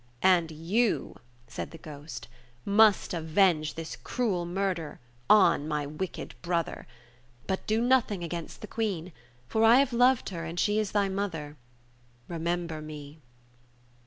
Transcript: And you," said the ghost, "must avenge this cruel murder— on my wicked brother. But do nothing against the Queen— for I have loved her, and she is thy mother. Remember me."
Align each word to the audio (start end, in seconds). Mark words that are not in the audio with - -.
And 0.23 0.49
you," 0.49 1.17
said 1.47 1.69
the 1.69 1.77
ghost, 1.77 2.27
"must 2.65 3.13
avenge 3.13 3.75
this 3.75 3.95
cruel 3.95 4.47
murder— 4.47 4.99
on 5.29 5.67
my 5.67 5.85
wicked 5.85 6.33
brother. 6.41 6.87
But 7.45 7.67
do 7.67 7.79
nothing 7.79 8.23
against 8.23 8.61
the 8.61 8.67
Queen— 8.67 9.11
for 9.47 9.63
I 9.63 9.75
have 9.77 9.93
loved 9.93 10.29
her, 10.29 10.43
and 10.43 10.59
she 10.59 10.79
is 10.79 10.93
thy 10.93 11.07
mother. 11.07 11.55
Remember 12.27 12.81
me." 12.81 13.19